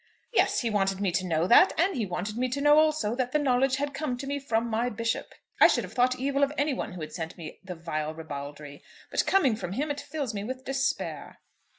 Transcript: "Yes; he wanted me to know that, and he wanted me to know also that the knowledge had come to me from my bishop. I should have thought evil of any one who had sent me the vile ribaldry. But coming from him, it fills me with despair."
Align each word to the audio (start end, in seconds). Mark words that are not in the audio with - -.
"Yes; 0.33 0.61
he 0.61 0.71
wanted 0.71 0.99
me 0.99 1.11
to 1.11 1.27
know 1.27 1.45
that, 1.45 1.73
and 1.79 1.95
he 1.95 2.07
wanted 2.07 2.35
me 2.35 2.49
to 2.49 2.59
know 2.59 2.79
also 2.79 3.13
that 3.15 3.33
the 3.33 3.37
knowledge 3.37 3.75
had 3.75 3.93
come 3.93 4.17
to 4.17 4.25
me 4.25 4.39
from 4.39 4.67
my 4.67 4.89
bishop. 4.89 5.35
I 5.61 5.67
should 5.67 5.83
have 5.83 5.93
thought 5.93 6.15
evil 6.15 6.41
of 6.43 6.51
any 6.57 6.73
one 6.73 6.93
who 6.93 7.01
had 7.01 7.13
sent 7.13 7.37
me 7.37 7.59
the 7.63 7.75
vile 7.75 8.15
ribaldry. 8.15 8.81
But 9.11 9.27
coming 9.27 9.55
from 9.55 9.73
him, 9.73 9.91
it 9.91 10.01
fills 10.01 10.33
me 10.33 10.43
with 10.43 10.65
despair." 10.65 11.37